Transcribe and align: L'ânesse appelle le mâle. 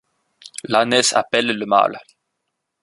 L'ânesse 0.63 1.13
appelle 1.15 1.53
le 1.55 1.65
mâle. 1.67 1.99